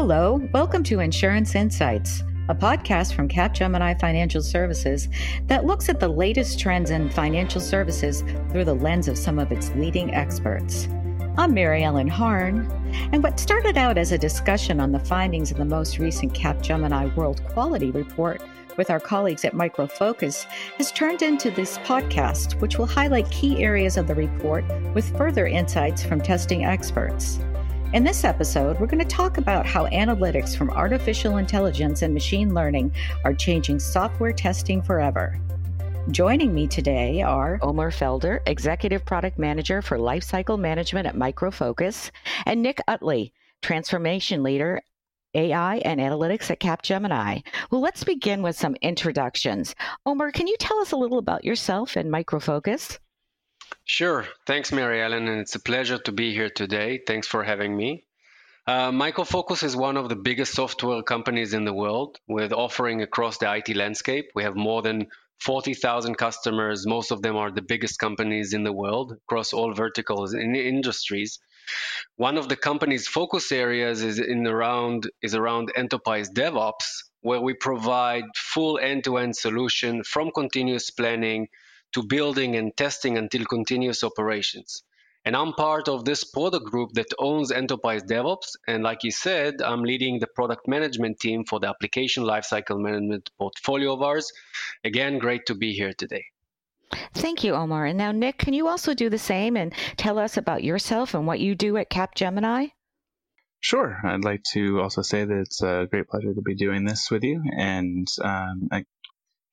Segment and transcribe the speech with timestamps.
[0.00, 5.08] Hello, welcome to Insurance Insights, a podcast from Capgemini Financial Services
[5.48, 8.22] that looks at the latest trends in financial services
[8.52, 10.86] through the lens of some of its leading experts.
[11.36, 12.70] I'm Mary Ellen Harn,
[13.10, 17.12] and what started out as a discussion on the findings of the most recent Capgemini
[17.16, 18.40] World Quality Report
[18.76, 20.44] with our colleagues at Micro Focus
[20.76, 25.48] has turned into this podcast, which will highlight key areas of the report with further
[25.48, 27.40] insights from testing experts.
[27.94, 32.52] In this episode, we're going to talk about how analytics from artificial intelligence and machine
[32.52, 32.92] learning
[33.24, 35.40] are changing software testing forever.
[36.10, 42.12] Joining me today are Omar Felder, Executive Product Manager for Lifecycle Management at Micro Focus,
[42.44, 43.32] and Nick Utley,
[43.62, 44.82] Transformation Leader
[45.32, 47.42] AI and Analytics at Capgemini.
[47.70, 49.74] Well, let's begin with some introductions.
[50.04, 52.98] Omar, can you tell us a little about yourself and Micro Focus?
[53.88, 54.26] Sure.
[54.46, 57.00] Thanks, Mary Ellen, and it's a pleasure to be here today.
[57.06, 58.04] Thanks for having me.
[58.66, 63.00] Uh, Micro Focus is one of the biggest software companies in the world with offering
[63.00, 64.26] across the IT landscape.
[64.34, 65.06] We have more than
[65.40, 66.86] 40,000 customers.
[66.86, 71.38] Most of them are the biggest companies in the world across all verticals in industries.
[72.16, 77.54] One of the company's focus areas is in around is around enterprise DevOps, where we
[77.54, 81.48] provide full end-to-end solution from continuous planning
[81.92, 84.82] to building and testing until continuous operations.
[85.24, 88.56] And I'm part of this product group that owns Enterprise DevOps.
[88.66, 93.30] And like you said, I'm leading the product management team for the application lifecycle management
[93.38, 94.32] portfolio of ours.
[94.84, 96.24] Again, great to be here today.
[97.12, 97.84] Thank you, Omar.
[97.86, 101.26] And now, Nick, can you also do the same and tell us about yourself and
[101.26, 102.72] what you do at Capgemini?
[103.60, 104.00] Sure.
[104.04, 107.24] I'd like to also say that it's a great pleasure to be doing this with
[107.24, 107.42] you.
[107.56, 108.84] And um, I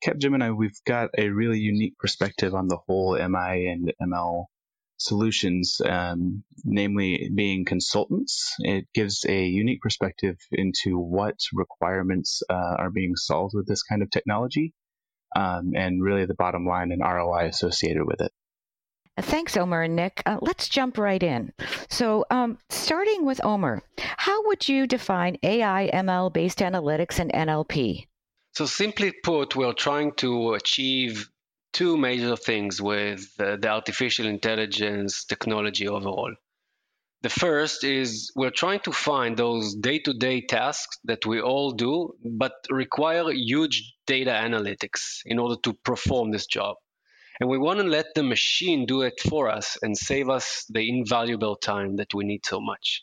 [0.06, 4.44] Capgemini, we've got a really unique perspective on the whole AI and ML
[4.98, 8.54] solutions, um, namely being consultants.
[8.60, 14.00] It gives a unique perspective into what requirements uh, are being solved with this kind
[14.00, 14.74] of technology,
[15.34, 18.30] um, and really the bottom line and ROI associated with it.
[19.18, 20.22] Thanks, Omer and Nick.
[20.24, 21.52] Uh, let's jump right in.
[21.88, 28.06] So, um, starting with Omer, how would you define AI, ML based analytics, and NLP?
[28.56, 31.28] So, simply put, we're trying to achieve
[31.74, 36.34] two major things with uh, the artificial intelligence technology overall.
[37.20, 41.72] The first is we're trying to find those day to day tasks that we all
[41.72, 46.76] do, but require huge data analytics in order to perform this job.
[47.38, 50.88] And we want to let the machine do it for us and save us the
[50.88, 53.02] invaluable time that we need so much.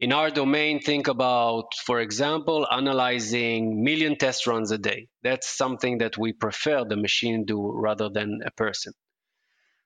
[0.00, 5.08] In our domain, think about, for example, analyzing million test runs a day.
[5.22, 8.94] That's something that we prefer the machine do rather than a person.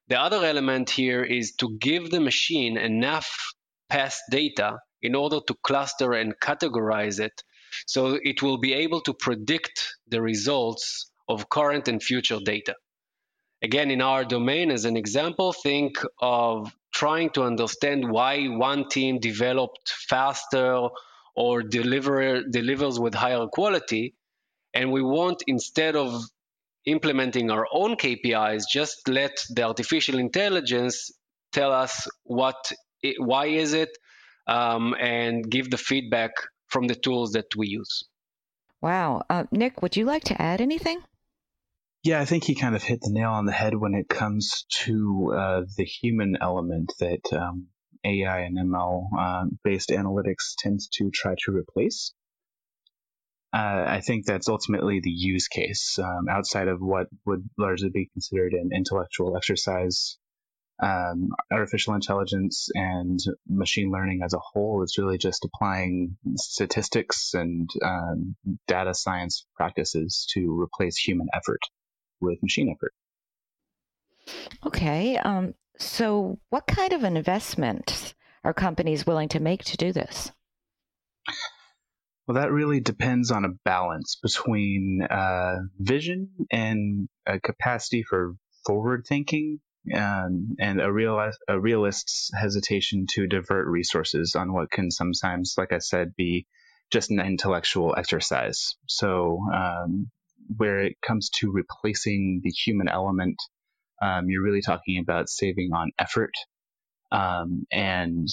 [0.07, 3.55] The other element here is to give the machine enough
[3.89, 7.43] past data in order to cluster and categorize it
[7.87, 12.77] so it will be able to predict the results of current and future data.
[13.63, 19.19] Again, in our domain, as an example, think of trying to understand why one team
[19.19, 20.89] developed faster
[21.35, 24.15] or deliver, delivers with higher quality.
[24.73, 26.23] And we want, instead of
[26.87, 31.11] implementing our own KPIs, just let the artificial intelligence
[31.53, 32.73] tell us what,
[33.03, 33.91] it, why is it,
[34.47, 36.33] um, and give the feedback
[36.69, 38.05] from the tools that we use.
[38.81, 39.23] Wow.
[39.29, 41.01] Uh, Nick, would you like to add anything?
[42.05, 44.67] Yeah, I think he kind of hit the nail on the head when it comes
[44.85, 47.69] to uh, the human element that um,
[48.05, 52.13] AI and ML uh, based analytics tends to try to replace.
[53.55, 58.11] Uh, I think that's ultimately the use case um, outside of what would largely be
[58.13, 60.19] considered an intellectual exercise.
[60.83, 67.71] Um, artificial intelligence and machine learning as a whole is really just applying statistics and
[67.83, 68.37] um,
[68.67, 71.61] data science practices to replace human effort
[72.25, 72.93] with machine effort.
[74.67, 75.17] Okay.
[75.19, 78.15] Um, so, what kind of an investment
[78.45, 80.31] are companies willing to make to do this?
[82.27, 88.35] Well, that really depends on a balance between uh, vision and a capacity for
[88.65, 89.61] forward thinking
[89.95, 95.73] um, and a, real, a realist's hesitation to divert resources on what can sometimes, like
[95.73, 96.47] I said, be
[96.91, 98.77] just an intellectual exercise.
[98.87, 100.11] So, um,
[100.57, 103.37] where it comes to replacing the human element,
[104.03, 106.33] um, you're really talking about saving on effort
[107.13, 108.29] um, and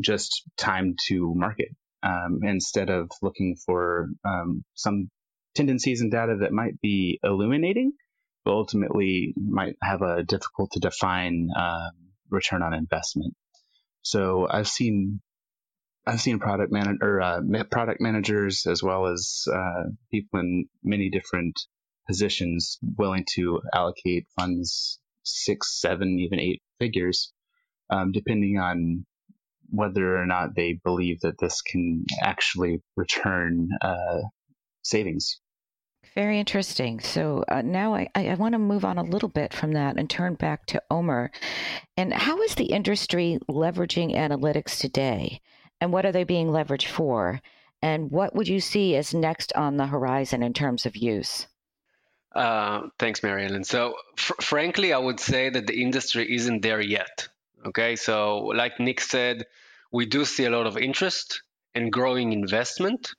[0.00, 1.68] just time to market
[2.02, 5.08] um, instead of looking for um, some
[5.54, 7.92] tendencies and data that might be illuminating,
[8.44, 11.90] but ultimately might have a difficult to define uh,
[12.30, 13.34] return on investment.
[14.02, 15.20] So I've seen
[16.06, 17.40] I've seen product man or uh,
[17.70, 21.60] product managers as well as uh, people in many different
[22.08, 27.32] positions willing to allocate funds six, seven, even eight figures,
[27.90, 29.06] um, depending on
[29.70, 34.18] whether or not they believe that this can actually return uh,
[34.82, 35.40] savings.
[36.14, 37.00] Very interesting.
[37.00, 40.10] So uh, now I, I want to move on a little bit from that and
[40.10, 41.30] turn back to Omer.
[41.96, 45.40] And how is the industry leveraging analytics today?
[45.82, 47.40] And what are they being leveraged for?
[47.82, 51.48] And what would you see as next on the horizon in terms of use?
[52.32, 53.64] Uh, thanks, Mary Ellen.
[53.64, 57.26] So, fr- frankly, I would say that the industry isn't there yet.
[57.66, 59.44] Okay, so like Nick said,
[59.90, 61.42] we do see a lot of interest
[61.74, 63.10] and growing investment,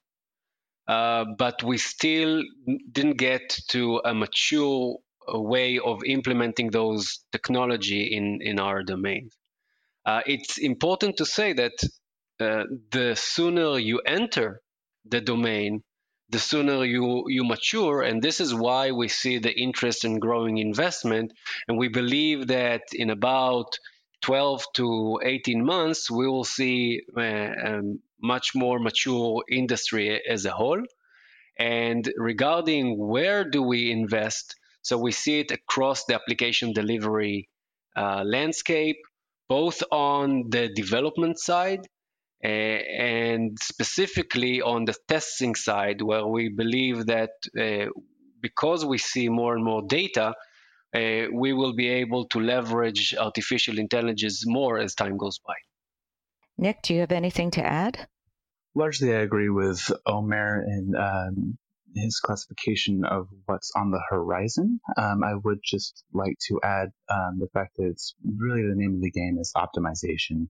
[0.87, 2.43] uh, but we still
[2.93, 9.31] didn't get to a mature uh, way of implementing those technology in, in our domain.
[10.05, 11.73] Uh, it's important to say that
[12.39, 14.61] uh, the sooner you enter
[15.05, 15.83] the domain,
[16.29, 18.01] the sooner you, you mature.
[18.01, 21.31] And this is why we see the interest in growing investment.
[21.67, 23.77] And we believe that in about
[24.21, 30.45] 12 to 18 months, we will see a uh, um, much more mature industry as
[30.45, 30.81] a whole.
[31.59, 37.49] And regarding where do we invest, so we see it across the application delivery
[37.95, 38.97] uh, landscape,
[39.49, 41.81] both on the development side
[42.43, 47.89] and specifically on the testing side, where we believe that uh,
[48.41, 50.33] because we see more and more data,
[50.95, 55.55] uh, we will be able to leverage artificial intelligence more as time goes by.
[56.57, 58.07] Nick, do you have anything to add?
[58.75, 61.57] Largely, I agree with Omer in um,
[61.95, 64.79] his classification of what's on the horizon.
[64.97, 68.95] Um, I would just like to add um, the fact that it's really the name
[68.95, 70.47] of the game is optimization.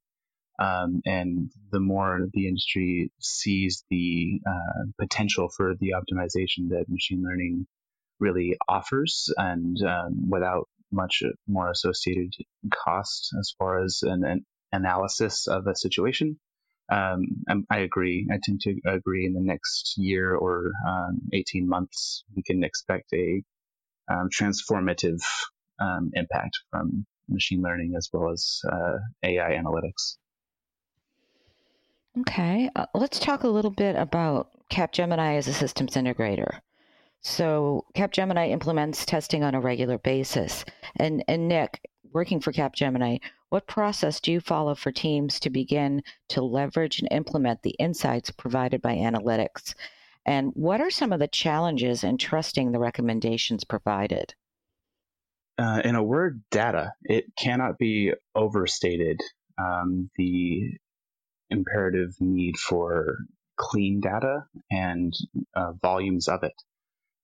[0.59, 7.23] Um, and the more the industry sees the uh, potential for the optimization that machine
[7.23, 7.65] learning
[8.19, 12.33] really offers, and um, without much more associated
[12.71, 16.39] cost as far as an, an analysis of a situation.
[16.91, 18.27] Um, I agree.
[18.31, 19.25] I tend to agree.
[19.25, 23.41] In the next year or um, 18 months, we can expect a
[24.09, 25.21] um, transformative
[25.79, 30.17] um, impact from machine learning as well as uh, AI analytics.
[32.19, 36.59] Okay, uh, let's talk a little bit about Capgemini as a systems integrator.
[37.21, 40.63] So Capgemini implements testing on a regular basis.
[40.97, 43.19] And, and Nick, working for Capgemini,
[43.49, 48.29] what process do you follow for teams to begin to leverage and implement the insights
[48.29, 49.73] provided by analytics?
[50.25, 54.35] And what are some of the challenges in trusting the recommendations provided?
[55.57, 56.93] Uh, in a word, data.
[57.03, 59.19] It cannot be overstated.
[59.57, 60.77] Um, the
[61.53, 63.19] imperative need for
[63.57, 65.13] clean data and
[65.55, 66.53] uh, volumes of it.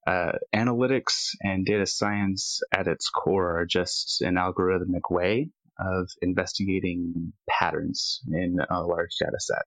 [0.08, 7.34] Uh, analytics and data science at its core are just an algorithmic way of investigating
[7.50, 9.64] patterns in a large data set.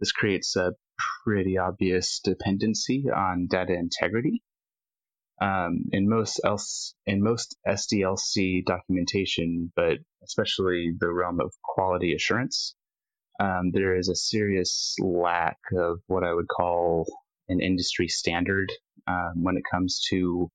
[0.00, 0.74] This creates a
[1.24, 4.42] pretty obvious dependency on data integrity.
[5.40, 12.76] Um, in most else in most SDLC documentation, but especially the realm of quality assurance,
[13.40, 17.06] um, there is a serious lack of what I would call
[17.48, 18.72] an industry standard
[19.06, 20.50] um, when it comes to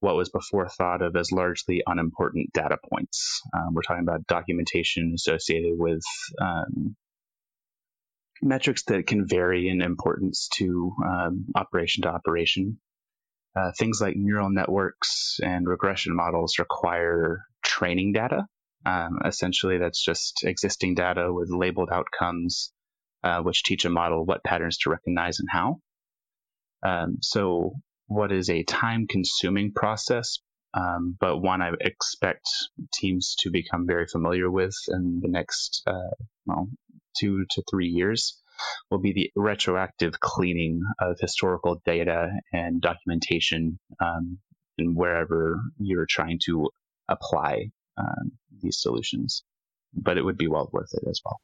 [0.00, 3.40] what was before thought of as largely unimportant data points.
[3.54, 6.02] Um, we're talking about documentation associated with
[6.40, 6.96] um,
[8.42, 12.78] metrics that can vary in importance to um, operation to operation.
[13.56, 18.46] Uh, things like neural networks and regression models require training data.
[18.86, 22.72] Um, essentially, that's just existing data with labeled outcomes,
[23.24, 25.80] uh, which teach a model what patterns to recognize and how.
[26.84, 27.72] Um, so
[28.06, 30.38] what is a time consuming process,
[30.72, 32.46] um, but one I expect
[32.94, 36.14] teams to become very familiar with in the next, uh,
[36.44, 36.68] well,
[37.18, 38.40] two to three years
[38.88, 44.38] will be the retroactive cleaning of historical data and documentation um,
[44.78, 46.70] and wherever you're trying to
[47.08, 49.42] apply um, these solutions.
[49.94, 51.40] But it would be well worth it as well.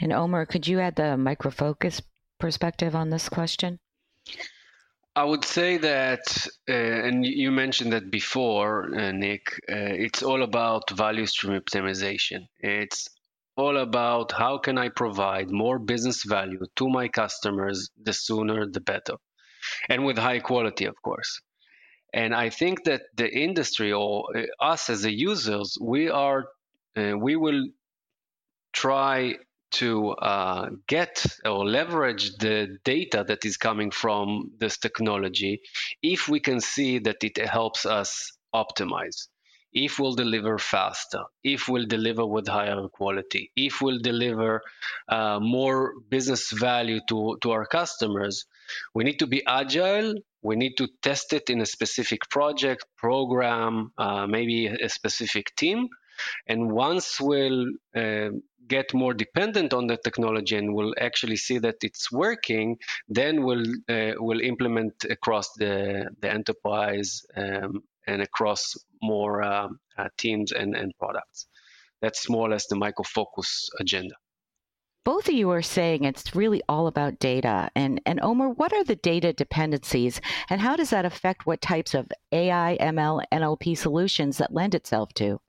[0.00, 2.02] And Omer, could you add the Micro Focus
[2.38, 3.78] perspective on this question?
[5.16, 10.44] I would say that, uh, and you mentioned that before, uh, Nick, uh, it's all
[10.44, 12.46] about value stream optimization.
[12.60, 13.08] It's
[13.56, 18.80] all about how can I provide more business value to my customers the sooner the
[18.80, 19.16] better,
[19.88, 21.40] and with high quality, of course.
[22.12, 26.48] And I think that the industry or uh, us as the users, we are,
[26.96, 27.68] uh, we will
[28.72, 29.34] try
[29.70, 35.60] to uh, get or leverage the data that is coming from this technology
[36.02, 39.28] if we can see that it helps us optimize
[39.72, 44.62] if we'll deliver faster, if we'll deliver with higher quality, if we'll deliver
[45.08, 48.46] uh, more business value to, to our customers,
[48.94, 50.14] we need to be agile.
[50.42, 55.88] We need to test it in a specific project, program, uh, maybe a specific team.
[56.46, 58.30] And once we'll uh,
[58.66, 62.76] get more dependent on the technology and we'll actually see that it's working,
[63.08, 70.08] then we'll uh, we'll implement across the the enterprise um, and across more um, uh,
[70.16, 71.46] teams and, and products.
[72.00, 74.14] That's more or less the micro focus agenda.
[75.04, 77.70] Both of you are saying it's really all about data.
[77.74, 81.94] And, and Omer, what are the data dependencies and how does that affect what types
[81.94, 85.40] of AI, ML, NLP solutions that lend itself to?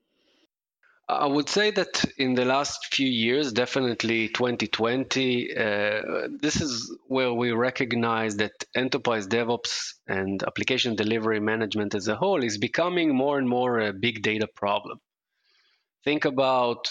[1.10, 6.01] I would say that in the last few years, definitely 2020, uh,
[6.39, 12.44] this is where we recognize that enterprise DevOps and application delivery management as a whole
[12.44, 15.00] is becoming more and more a big data problem.
[16.03, 16.88] Think about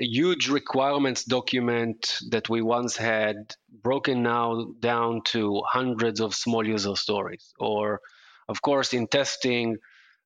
[0.00, 3.36] huge requirements document that we once had
[3.82, 8.00] broken now down to hundreds of small user stories, or
[8.48, 9.76] of course in testing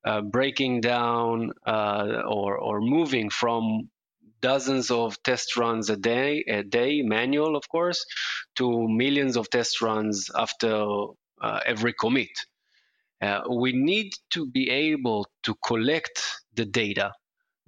[0.04, 3.90] uh, breaking down uh, or, or moving from
[4.40, 8.04] dozens of test runs a day, a day, manual, of course,
[8.54, 10.84] to millions of test runs after
[11.40, 12.30] uh, every commit.
[13.20, 16.22] Uh, we need to be able to collect
[16.54, 17.12] the data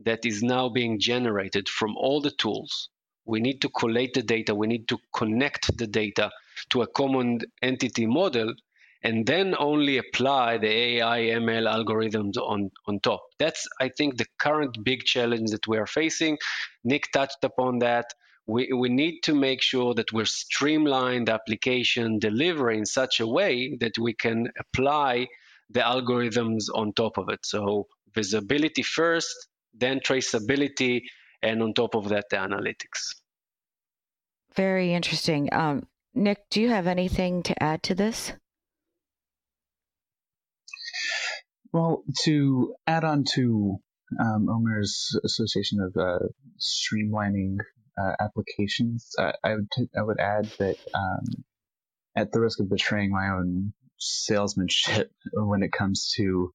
[0.04, 2.88] that is now being generated from all the tools.
[3.25, 4.54] We need to collate the data.
[4.54, 6.30] We need to connect the data
[6.71, 8.54] to a common entity model
[9.02, 13.23] and then only apply the AI ML algorithms on, on top.
[13.38, 16.38] That's, I think, the current big challenge that we are facing.
[16.85, 18.07] Nick touched upon that.
[18.47, 23.76] We, we need to make sure that we're streamlined application delivery in such a way
[23.80, 25.28] that we can apply
[25.71, 27.40] the algorithms on top of it.
[27.45, 31.03] So visibility first, then traceability,
[31.43, 33.15] and on top of that, the analytics.
[34.55, 35.49] Very interesting.
[35.53, 38.33] Um, Nick, do you have anything to add to this?
[41.73, 43.77] Well, to add on to
[44.19, 46.19] um, Omer's association of uh,
[46.59, 47.59] streamlining
[47.97, 51.45] uh, applications, uh, I would t- I would add that um,
[52.17, 56.53] at the risk of betraying my own salesmanship when it comes to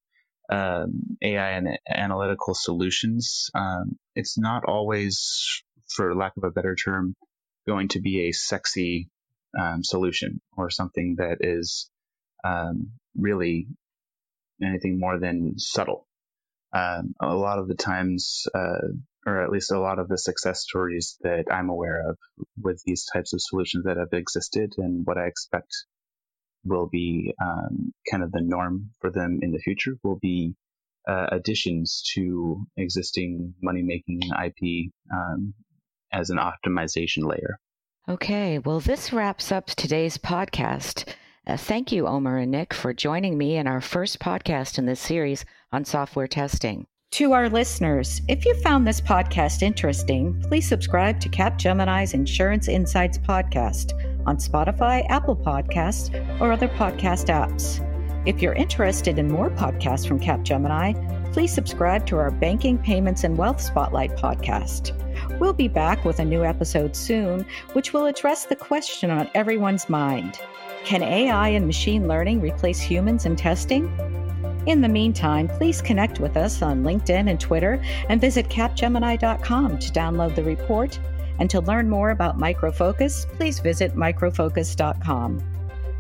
[0.49, 7.15] um, AI and analytical solutions, um, it's not always, for lack of a better term,
[7.67, 9.09] going to be a sexy
[9.59, 11.89] um, solution or something that is
[12.43, 13.67] um, really
[14.61, 16.07] anything more than subtle.
[16.73, 18.87] Um, a lot of the times, uh,
[19.25, 22.17] or at least a lot of the success stories that I'm aware of
[22.61, 25.73] with these types of solutions that have existed and what I expect
[26.65, 30.55] will be um, kind of the norm for them in the future will be
[31.07, 35.53] uh, additions to existing money making IP um,
[36.12, 37.60] as an optimization layer.
[38.07, 41.05] Okay, well, this wraps up today's podcast.
[41.48, 45.00] Uh, thank you, Omer and Nick, for joining me in our first podcast in this
[45.00, 46.88] series on software testing.
[47.12, 53.17] To our listeners, if you found this podcast interesting, please subscribe to Capgemini's Insurance Insights
[53.17, 53.93] podcast
[54.25, 57.82] on Spotify, Apple Podcasts, or other podcast apps.
[58.27, 63.38] If you're interested in more podcasts from Capgemini, please subscribe to our Banking, Payments, and
[63.38, 64.94] Wealth Spotlight podcast.
[65.39, 69.89] We'll be back with a new episode soon, which will address the question on everyone's
[69.89, 70.39] mind
[70.86, 73.86] can AI and machine learning replace humans in testing?
[74.67, 79.91] In the meantime, please connect with us on LinkedIn and Twitter and visit capgemini.com to
[79.91, 81.00] download the report.
[81.39, 85.44] And to learn more about Micro Focus, please visit microfocus.com.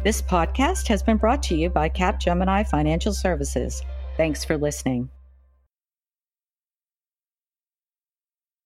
[0.03, 3.81] This podcast has been brought to you by Capgemini Financial Services.
[4.17, 5.09] Thanks for listening.